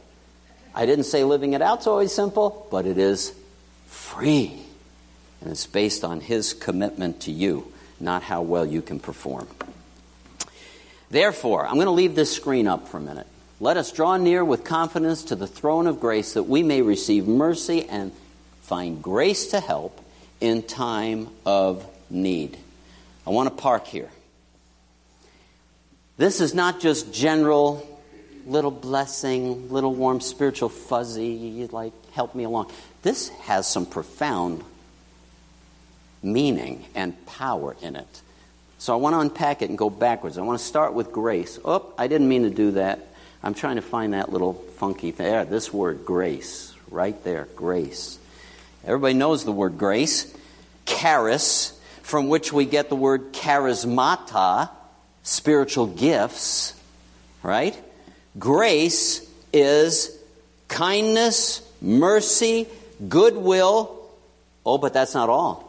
[0.74, 3.34] I didn't say living it out's always simple, but it is
[3.88, 4.62] free.
[5.42, 9.48] And it's based on His commitment to you, not how well you can perform.
[11.10, 13.28] Therefore, I'm going to leave this screen up for a minute.
[13.60, 17.26] Let us draw near with confidence to the throne of grace that we may receive
[17.26, 18.12] mercy and
[18.64, 20.02] find grace to help
[20.42, 22.58] in time of need.
[23.26, 24.10] I want to park here.
[26.18, 27.86] This is not just general,
[28.46, 32.72] little blessing, little warm spiritual fuzzy, like help me along.
[33.02, 34.64] This has some profound
[36.24, 38.22] meaning and power in it.
[38.78, 40.38] So I want to unpack it and go backwards.
[40.38, 41.60] I want to start with grace.
[41.66, 43.00] Oh, I didn't mean to do that.
[43.44, 45.28] I'm trying to find that little funky thing.
[45.28, 48.18] There, this word grace, right there, grace.
[48.84, 50.34] Everybody knows the word grace.
[50.86, 51.75] Charis,
[52.06, 54.70] from which we get the word charismata,
[55.24, 56.80] spiritual gifts,
[57.42, 57.76] right?
[58.38, 60.16] Grace is
[60.68, 62.68] kindness, mercy,
[63.10, 64.00] goodwill.
[64.64, 65.64] Oh, but that's not all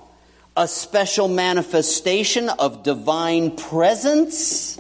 [0.59, 4.79] a special manifestation of divine presence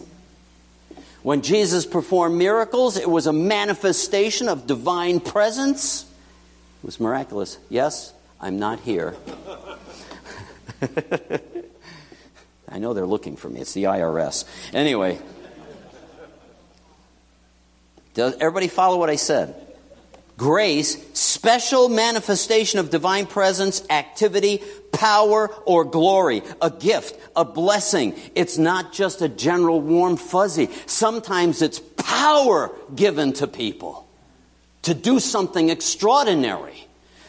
[1.23, 6.05] When Jesus performed miracles, it was a manifestation of divine presence.
[6.05, 7.59] It was miraculous.
[7.69, 9.16] Yes, I'm not here.
[12.69, 13.61] I know they're looking for me.
[13.61, 14.45] It's the IRS.
[14.73, 15.19] Anyway,
[18.15, 19.55] does everybody follow what I said?
[20.37, 24.62] Grace, special manifestation of divine presence, activity,
[24.93, 26.43] power, or glory.
[26.61, 28.15] A gift, a blessing.
[28.35, 30.69] It's not just a general warm fuzzy.
[30.85, 34.07] Sometimes it's power given to people
[34.83, 36.86] to do something extraordinary.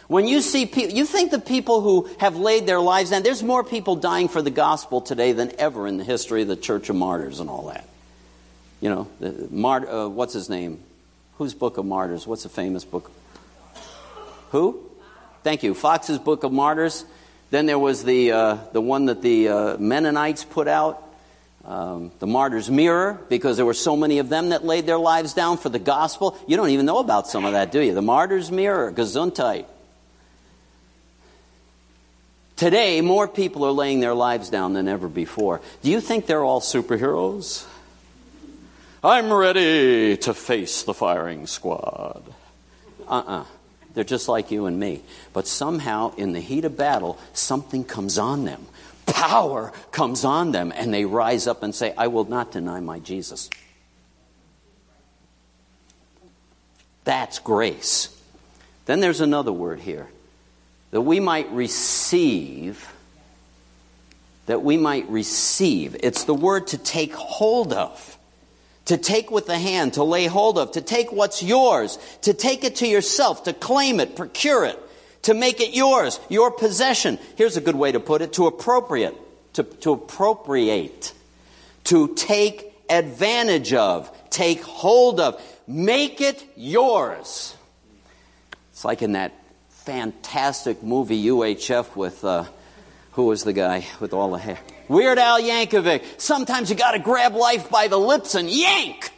[0.07, 3.43] When you see people, you think the people who have laid their lives down, there's
[3.43, 6.89] more people dying for the gospel today than ever in the history of the Church
[6.89, 7.87] of Martyrs and all that.
[8.79, 10.79] You know, the, Mart, uh, what's his name?
[11.37, 12.25] Whose Book of Martyrs?
[12.25, 13.11] What's the famous book?
[14.51, 14.89] Who?
[15.43, 15.73] Thank you.
[15.73, 17.03] Foxe's Book of Martyrs.
[17.49, 21.03] Then there was the, uh, the one that the uh, Mennonites put out,
[21.65, 25.33] um, the Martyr's Mirror, because there were so many of them that laid their lives
[25.33, 26.37] down for the gospel.
[26.47, 27.93] You don't even know about some of that, do you?
[27.93, 29.65] The Martyr's Mirror, Gesundheit.
[32.57, 35.61] Today, more people are laying their lives down than ever before.
[35.83, 37.67] Do you think they're all superheroes?
[39.03, 42.23] I'm ready to face the firing squad.
[43.07, 43.41] Uh uh-uh.
[43.41, 43.45] uh.
[43.93, 45.03] they are just like you and me.
[45.33, 48.65] But somehow, in the heat of battle, something comes on them.
[49.05, 52.97] Power comes on them, and they rise up and say, I will not deny my
[52.97, 53.51] Jesus.
[57.03, 58.19] That's grace.
[58.87, 60.07] Then there's another word here
[60.91, 62.91] that we might receive,
[64.45, 65.95] that we might receive.
[66.01, 68.17] It's the word to take hold of,
[68.85, 72.63] to take with the hand, to lay hold of, to take what's yours, to take
[72.63, 74.79] it to yourself, to claim it, procure it,
[75.23, 77.19] to make it yours, your possession.
[77.35, 79.15] Here's a good way to put it to appropriate,
[79.53, 81.13] to, to appropriate,
[81.85, 87.55] to take advantage of, take hold of, make it yours.
[88.71, 89.33] It's like in that
[89.87, 92.43] fantastic movie UHF with uh,
[93.13, 94.59] who was the guy with all the hair?
[94.89, 96.19] Weird Al Yankovic.
[96.19, 99.09] Sometimes you got to grab life by the lips and yank.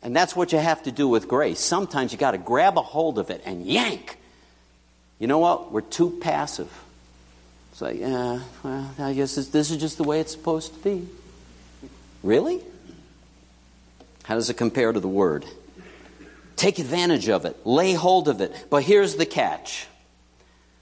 [0.00, 1.58] And that's what you have to do with grace.
[1.58, 4.16] Sometimes you got to grab a hold of it and yank.
[5.18, 5.72] You know what?
[5.72, 6.72] We're too passive.
[7.72, 10.78] It's like, yeah, well, I guess this, this is just the way it's supposed to
[10.78, 11.08] be.
[12.22, 12.62] Really?
[14.22, 15.44] How does it compare to the Word?
[16.58, 18.52] Take advantage of it, lay hold of it.
[18.68, 19.86] But here's the catch.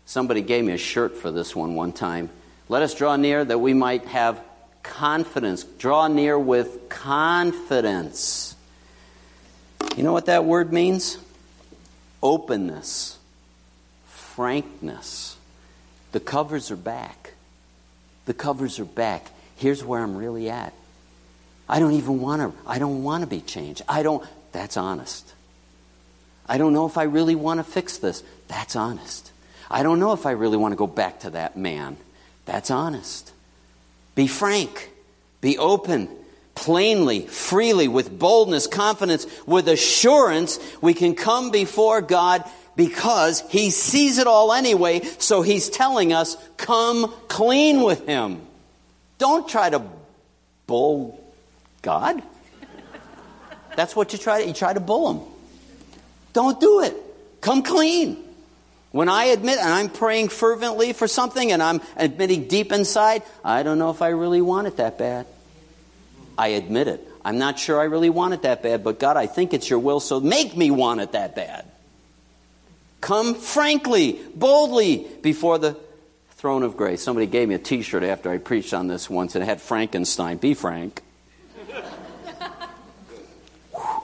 [0.07, 2.31] Somebody gave me a shirt for this one one time.
[2.71, 4.41] Let us draw near that we might have
[4.83, 5.65] confidence.
[5.65, 8.57] Draw near with confidence.
[9.97, 11.19] You know what that word means?
[12.23, 13.19] Openness,
[14.07, 15.37] frankness.
[16.13, 17.35] The covers are back.
[18.25, 19.27] The covers are back.
[19.57, 20.73] Here's where I'm really at.
[21.69, 23.83] I don't even want to I don't want to be changed.
[23.87, 25.35] I don't that's honest.
[26.49, 28.23] I don't know if I really want to fix this.
[28.49, 29.33] That's honest.
[29.71, 31.97] I don't know if I really want to go back to that man.
[32.45, 33.33] That's honest.
[34.15, 34.91] Be frank.
[35.41, 36.09] Be open.
[36.55, 42.45] Plainly, freely, with boldness, confidence, with assurance, we can come before God
[42.77, 48.41] because He sees it all anyway, so He's telling us, come clean with Him.
[49.19, 49.83] Don't try to
[50.67, 51.23] bull
[51.83, 52.23] God.
[53.77, 55.36] That's what you try to, you try to bull Him.
[56.37, 56.95] Don't do it.
[57.41, 58.23] Come clean.
[58.91, 63.63] When I admit and I'm praying fervently for something and I'm admitting deep inside, I
[63.63, 65.27] don't know if I really want it that bad.
[66.37, 67.01] I admit it.
[67.25, 69.79] I'm not sure I really want it that bad, but God, I think it's your
[69.79, 71.65] will, so make me want it that bad.
[73.01, 75.75] Come frankly, boldly before the
[76.33, 77.03] throne of grace.
[77.03, 79.63] Somebody gave me a t shirt after I preached on this once, and it had
[79.63, 80.37] Frankenstein.
[80.37, 81.01] Be frank.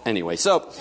[0.07, 0.73] anyway, so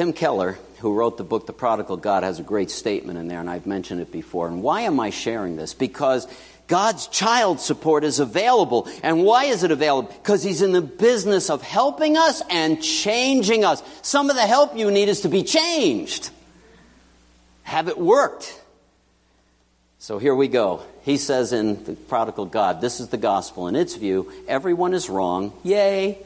[0.00, 3.38] Tim Keller, who wrote the book The Prodigal God, has a great statement in there,
[3.38, 4.48] and I've mentioned it before.
[4.48, 5.74] And why am I sharing this?
[5.74, 6.26] Because
[6.68, 8.88] God's child support is available.
[9.02, 10.10] And why is it available?
[10.10, 13.82] Because He's in the business of helping us and changing us.
[14.00, 16.30] Some of the help you need is to be changed.
[17.64, 18.58] Have it worked.
[19.98, 20.82] So here we go.
[21.02, 23.68] He says in The Prodigal God, this is the gospel.
[23.68, 25.52] In its view, everyone is wrong.
[25.62, 26.16] Yay.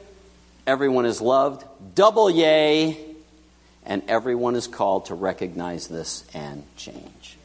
[0.65, 1.65] Everyone is loved.
[1.97, 3.14] Double yay
[3.85, 7.37] and everyone is called to recognize this and change.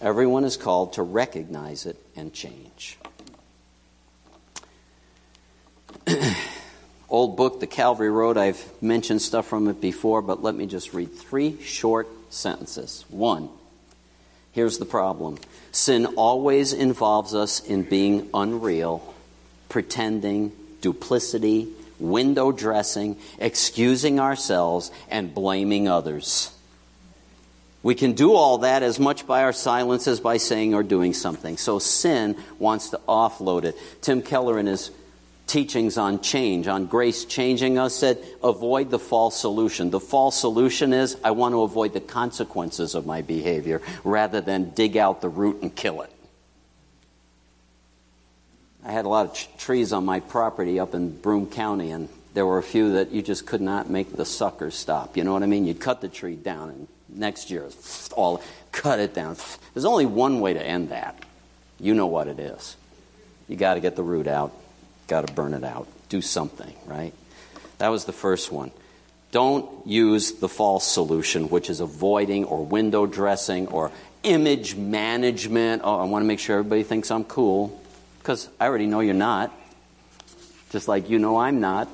[0.00, 2.98] Everyone is called to recognize it and change.
[7.08, 10.94] Old book, The Calvary Road, I've mentioned stuff from it before, but let me just
[10.94, 13.04] read three short sentences.
[13.08, 13.50] One,
[14.52, 15.38] Here's the problem
[15.72, 19.14] sin always involves us in being unreal,
[19.68, 21.68] pretending, duplicity,
[22.00, 26.52] window dressing, excusing ourselves, and blaming others.
[27.82, 31.14] We can do all that as much by our silence as by saying or doing
[31.14, 31.56] something.
[31.56, 33.76] So sin wants to offload it.
[34.02, 34.90] Tim Keller, in his
[35.46, 39.90] teachings on change, on grace changing us, said avoid the false solution.
[39.90, 44.70] The false solution is I want to avoid the consequences of my behavior rather than
[44.70, 46.12] dig out the root and kill it.
[48.84, 52.46] I had a lot of trees on my property up in Broome County, and there
[52.46, 55.16] were a few that you just could not make the suckers stop.
[55.16, 55.66] You know what I mean?
[55.66, 57.68] You'd cut the tree down, and next year,
[58.12, 59.36] all cut it down.
[59.74, 61.22] There's only one way to end that.
[61.78, 62.76] You know what it is.
[63.48, 64.52] You got to get the root out,
[65.08, 67.12] got to burn it out, do something, right?
[67.78, 68.70] That was the first one.
[69.32, 75.82] Don't use the false solution, which is avoiding or window dressing or image management.
[75.84, 77.79] Oh, I want to make sure everybody thinks I'm cool
[78.20, 79.52] because I already know you're not.
[80.70, 81.88] Just like you know I'm not.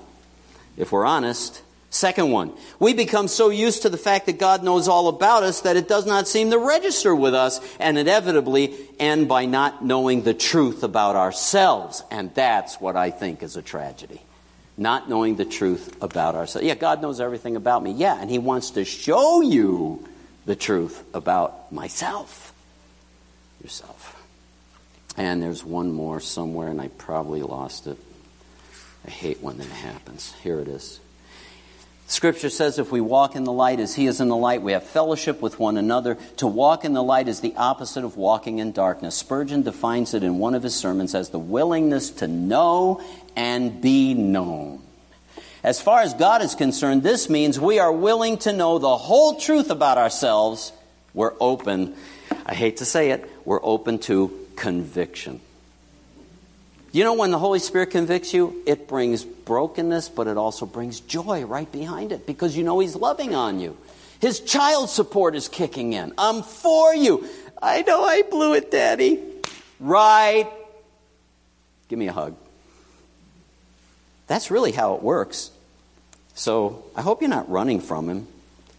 [0.76, 1.62] If we're honest.
[1.88, 5.62] Second one, we become so used to the fact that God knows all about us
[5.62, 10.22] that it does not seem to register with us and inevitably end by not knowing
[10.22, 12.02] the truth about ourselves.
[12.10, 14.20] And that's what I think is a tragedy.
[14.76, 16.66] Not knowing the truth about ourselves.
[16.66, 17.92] Yeah, God knows everything about me.
[17.92, 20.06] Yeah, and He wants to show you
[20.44, 22.52] the truth about myself.
[23.62, 23.95] Yourself.
[25.16, 27.96] And there's one more somewhere, and I probably lost it.
[29.06, 30.34] I hate when that happens.
[30.42, 31.00] Here it is.
[32.08, 34.72] Scripture says if we walk in the light as He is in the light, we
[34.72, 36.16] have fellowship with one another.
[36.36, 39.16] To walk in the light is the opposite of walking in darkness.
[39.16, 43.00] Spurgeon defines it in one of his sermons as the willingness to know
[43.34, 44.82] and be known.
[45.64, 49.40] As far as God is concerned, this means we are willing to know the whole
[49.40, 50.72] truth about ourselves.
[51.12, 51.96] We're open,
[52.44, 55.40] I hate to say it, we're open to conviction.
[56.92, 61.00] You know, when the Holy Spirit convicts you, it brings brokenness, but it also brings
[61.00, 63.76] joy right behind it because you know He's loving on you.
[64.20, 66.14] His child support is kicking in.
[66.16, 67.28] I'm for you.
[67.62, 69.22] I know I blew it, Daddy.
[69.78, 70.48] Right.
[71.88, 72.34] Give me a hug.
[74.26, 75.50] That's really how it works.
[76.34, 78.26] So I hope you're not running from Him.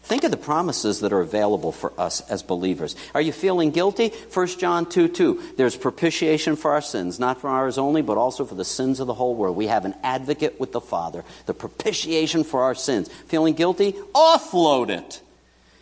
[0.08, 2.96] Think of the promises that are available for us as believers.
[3.14, 4.14] Are you feeling guilty?
[4.34, 5.56] 1 John 2 2.
[5.58, 9.08] There's propitiation for our sins, not for ours only, but also for the sins of
[9.08, 9.58] the whole world.
[9.58, 13.10] We have an advocate with the Father, the propitiation for our sins.
[13.28, 13.96] Feeling guilty?
[14.16, 15.22] Offload it.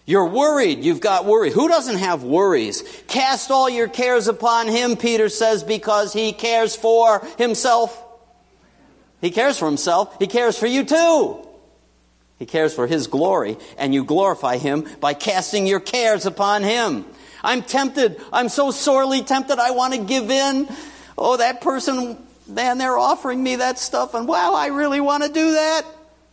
[0.07, 0.79] You're worried.
[0.83, 1.51] You've got worry.
[1.51, 2.81] Who doesn't have worries?
[3.05, 8.03] Cast all your cares upon Him, Peter says, because He cares for Himself.
[9.21, 10.17] He cares for Himself.
[10.17, 11.44] He cares for you too.
[12.37, 17.05] He cares for His glory, and you glorify Him by casting your cares upon Him.
[17.43, 18.19] I'm tempted.
[18.33, 19.59] I'm so sorely tempted.
[19.59, 20.67] I want to give in.
[21.17, 22.17] Oh, that person,
[22.47, 25.83] man, they're offering me that stuff, and wow, I really want to do that.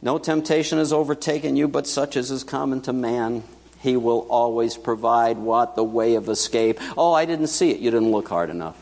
[0.00, 3.44] No temptation has overtaken you, but such as is common to man.
[3.78, 5.76] He will always provide what?
[5.76, 6.80] The way of escape.
[6.98, 7.78] Oh, I didn't see it.
[7.78, 8.81] You didn't look hard enough.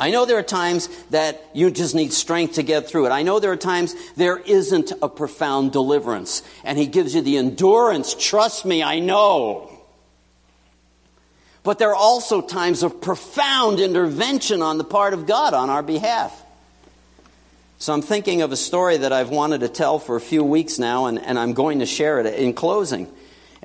[0.00, 3.10] I know there are times that you just need strength to get through it.
[3.10, 7.36] I know there are times there isn't a profound deliverance, and He gives you the
[7.36, 8.14] endurance.
[8.14, 9.70] Trust me, I know.
[11.64, 15.82] But there are also times of profound intervention on the part of God on our
[15.82, 16.44] behalf.
[17.80, 20.78] So I'm thinking of a story that I've wanted to tell for a few weeks
[20.78, 23.12] now, and, and I'm going to share it in closing.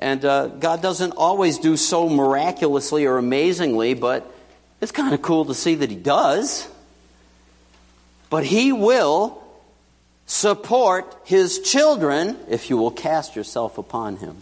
[0.00, 4.30] And uh, God doesn't always do so miraculously or amazingly, but
[4.80, 6.68] it's kind of cool to see that he does.
[8.30, 9.42] But he will
[10.26, 14.36] support his children if you will cast yourself upon him.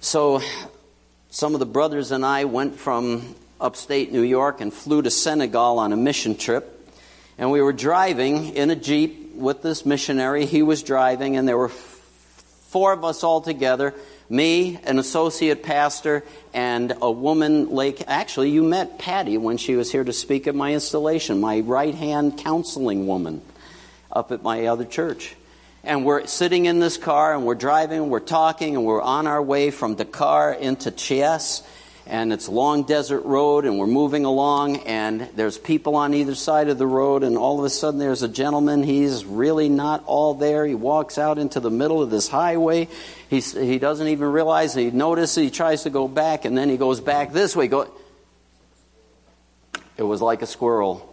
[0.00, 0.40] So,
[1.30, 5.78] some of the brothers and I went from upstate New York and flew to Senegal
[5.78, 6.76] on a mission trip.
[7.38, 10.46] And we were driving in a Jeep with this missionary.
[10.46, 13.94] He was driving, and there were four of us all together
[14.30, 16.24] me, an associate pastor,
[16.54, 20.54] and a woman like actually you met Patty when she was here to speak at
[20.54, 23.42] my installation, my right hand counseling woman
[24.10, 25.36] up at my other church.
[25.82, 29.26] And we're sitting in this car and we're driving, and we're talking, and we're on
[29.26, 31.62] our way from Dakar into Thiès
[32.06, 36.34] and it's a long desert road and we're moving along and there's people on either
[36.34, 38.82] side of the road and all of a sudden there's a gentleman.
[38.82, 40.66] He's really not all there.
[40.66, 42.88] He walks out into the middle of this highway.
[43.28, 46.76] He's, he doesn't even realize he notices he tries to go back and then he
[46.76, 47.68] goes back this way.
[47.68, 47.90] Go
[49.96, 51.06] it was like a squirrel.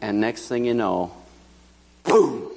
[0.00, 1.12] And next thing you know
[2.02, 2.50] boom!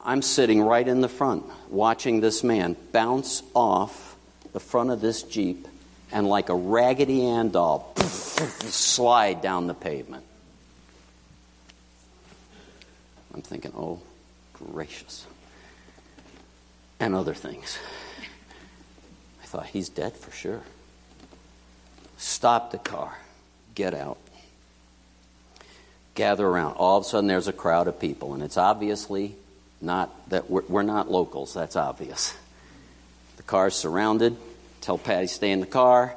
[0.00, 4.16] I'm sitting right in the front watching this man bounce off
[4.52, 5.68] the front of this Jeep
[6.14, 10.24] and, like a Raggedy Ann doll, slide down the pavement.
[13.34, 13.98] I'm thinking, oh,
[14.52, 15.26] gracious.
[17.00, 17.78] And other things.
[19.42, 20.62] I thought, he's dead for sure.
[22.16, 23.18] Stop the car,
[23.74, 24.18] get out,
[26.14, 26.74] gather around.
[26.74, 29.34] All of a sudden, there's a crowd of people, and it's obviously
[29.80, 32.34] not that we're, we're not locals, that's obvious.
[33.36, 34.36] The car's surrounded.
[34.84, 36.14] Tell Patty, stay in the car.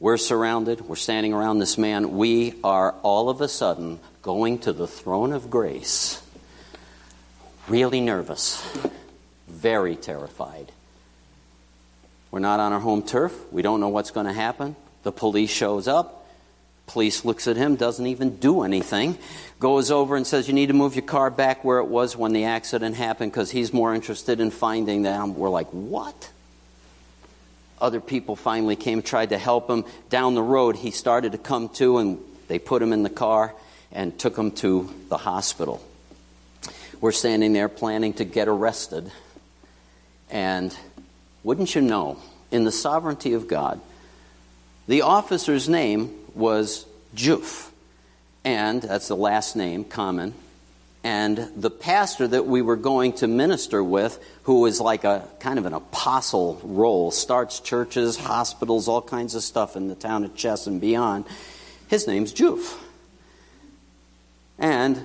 [0.00, 0.80] We're surrounded.
[0.80, 2.16] We're standing around this man.
[2.16, 6.20] We are all of a sudden going to the throne of grace.
[7.68, 8.60] Really nervous,
[9.46, 10.72] very terrified.
[12.32, 13.32] We're not on our home turf.
[13.52, 14.74] We don't know what's going to happen.
[15.04, 16.26] The police shows up.
[16.88, 19.16] Police looks at him, doesn't even do anything,
[19.60, 22.32] goes over and says, You need to move your car back where it was when
[22.32, 25.36] the accident happened because he's more interested in finding them.
[25.36, 26.32] We're like, What?
[27.82, 29.84] Other people finally came, tried to help him.
[30.08, 33.52] Down the road, he started to come to, and they put him in the car
[33.90, 35.84] and took him to the hospital.
[37.00, 39.10] We're standing there planning to get arrested.
[40.30, 40.74] And
[41.42, 42.18] wouldn't you know,
[42.52, 43.80] in the sovereignty of God,
[44.86, 47.70] the officer's name was Diouf.
[48.44, 50.34] And that's the last name, common.
[51.04, 55.58] And the pastor that we were going to minister with, who was like a kind
[55.58, 60.34] of an apostle role, starts churches, hospitals, all kinds of stuff in the town of
[60.34, 61.24] Thiès and beyond,
[61.88, 62.78] his name's Diouf.
[64.58, 65.02] And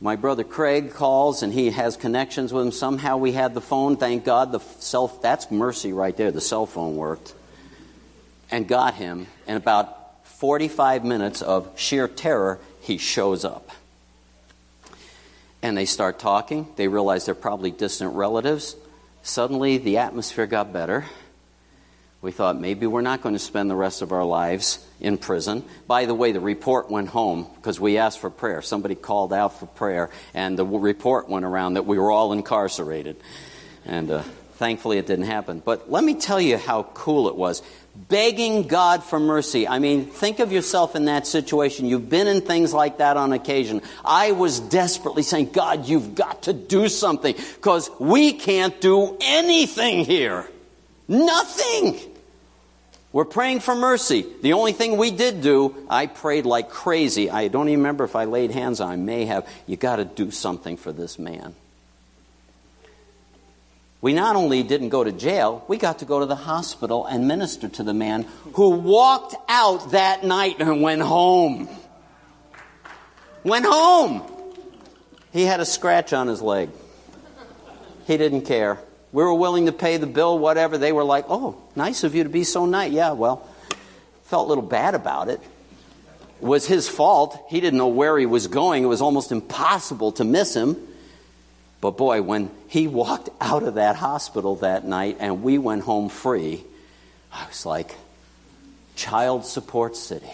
[0.00, 2.72] my brother Craig calls and he has connections with him.
[2.72, 3.96] Somehow we had the phone.
[3.96, 6.30] Thank God the cell that's mercy right there.
[6.30, 7.34] The cell phone worked.
[8.50, 9.26] And got him.
[9.46, 13.70] And about 45 minutes of sheer terror, he shows up.
[15.62, 16.68] And they start talking.
[16.76, 18.76] They realize they're probably distant relatives.
[19.22, 21.04] Suddenly the atmosphere got better.
[22.20, 25.64] We thought maybe we're not going to spend the rest of our lives in prison.
[25.86, 28.60] By the way, the report went home because we asked for prayer.
[28.60, 33.16] Somebody called out for prayer, and the report went around that we were all incarcerated.
[33.84, 34.22] And uh,
[34.54, 35.62] thankfully, it didn't happen.
[35.64, 37.62] But let me tell you how cool it was.
[38.06, 39.66] Begging God for mercy.
[39.66, 41.86] I mean, think of yourself in that situation.
[41.86, 43.82] You've been in things like that on occasion.
[44.04, 50.04] I was desperately saying, God, you've got to do something because we can't do anything
[50.04, 50.48] here.
[51.08, 51.98] Nothing.
[53.12, 54.26] We're praying for mercy.
[54.42, 57.30] The only thing we did do, I prayed like crazy.
[57.30, 58.90] I don't even remember if I laid hands on.
[58.92, 59.48] I may have.
[59.66, 61.56] You got to do something for this man.
[64.00, 67.26] We not only didn't go to jail, we got to go to the hospital and
[67.26, 71.68] minister to the man who walked out that night and went home.
[73.42, 74.22] Went home.
[75.32, 76.70] He had a scratch on his leg.
[78.06, 78.78] He didn't care.
[79.12, 80.78] We were willing to pay the bill, whatever.
[80.78, 82.92] They were like, oh, nice of you to be so nice.
[82.92, 83.48] Yeah, well,
[84.24, 85.40] felt a little bad about it.
[86.40, 87.38] It was his fault.
[87.48, 88.84] He didn't know where he was going.
[88.84, 90.76] It was almost impossible to miss him.
[91.80, 96.08] But boy, when he walked out of that hospital that night and we went home
[96.08, 96.64] free,
[97.32, 97.94] I was like,
[98.96, 100.32] child support city.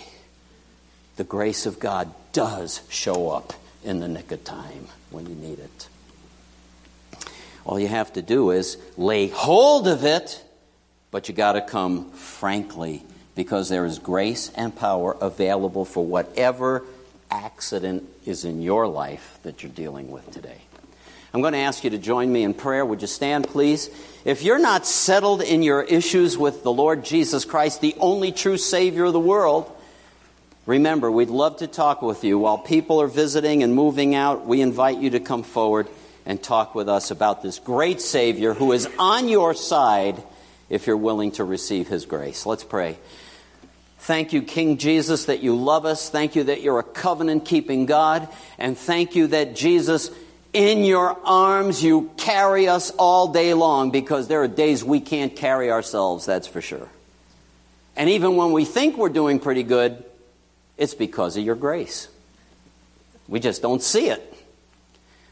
[1.16, 3.52] The grace of God does show up
[3.84, 5.88] in the nick of time when you need it.
[7.64, 10.42] All you have to do is lay hold of it,
[11.10, 13.02] but you got to come frankly
[13.34, 16.84] because there is grace and power available for whatever
[17.30, 20.63] accident is in your life that you're dealing with today.
[21.34, 22.86] I'm going to ask you to join me in prayer.
[22.86, 23.90] Would you stand, please?
[24.24, 28.56] If you're not settled in your issues with the Lord Jesus Christ, the only true
[28.56, 29.68] Savior of the world,
[30.64, 32.38] remember, we'd love to talk with you.
[32.38, 35.88] While people are visiting and moving out, we invite you to come forward
[36.24, 40.22] and talk with us about this great Savior who is on your side
[40.70, 42.46] if you're willing to receive His grace.
[42.46, 42.96] Let's pray.
[43.98, 46.10] Thank you, King Jesus, that you love us.
[46.10, 48.28] Thank you that you're a covenant keeping God.
[48.56, 50.10] And thank you that Jesus,
[50.54, 55.34] in your arms, you carry us all day long because there are days we can't
[55.34, 56.88] carry ourselves, that's for sure.
[57.96, 60.02] And even when we think we're doing pretty good,
[60.78, 62.08] it's because of your grace.
[63.28, 64.30] We just don't see it.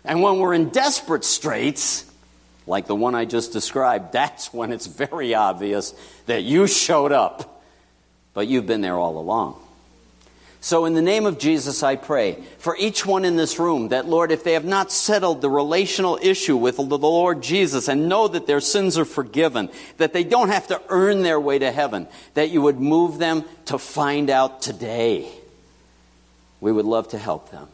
[0.05, 2.05] And when we're in desperate straits,
[2.67, 5.95] like the one I just described, that's when it's very obvious
[6.27, 7.63] that you showed up.
[8.35, 9.62] But you've been there all along.
[10.65, 14.07] So, in the name of Jesus, I pray for each one in this room that,
[14.07, 18.29] Lord, if they have not settled the relational issue with the Lord Jesus and know
[18.29, 22.07] that their sins are forgiven, that they don't have to earn their way to heaven,
[22.35, 25.29] that you would move them to find out today.
[26.61, 27.67] We would love to help them.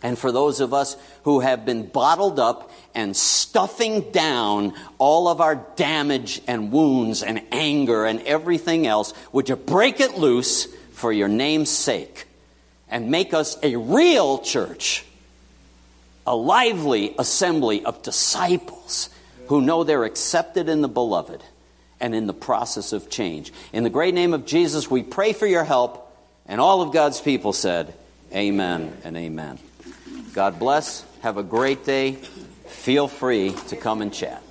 [0.00, 5.40] And for those of us who have been bottled up and stuffing down all of
[5.40, 10.68] our damage and wounds and anger and everything else, would you break it loose
[10.98, 12.26] for your name's sake
[12.88, 15.04] and make us a real church,
[16.26, 19.08] a lively assembly of disciples
[19.46, 21.42] who know they're accepted in the beloved
[22.00, 23.52] and in the process of change.
[23.72, 26.04] In the great name of Jesus, we pray for your help.
[26.46, 27.94] And all of God's people said,
[28.34, 29.58] Amen and amen.
[30.32, 31.04] God bless.
[31.20, 32.12] Have a great day.
[32.66, 34.42] Feel free to come and chat.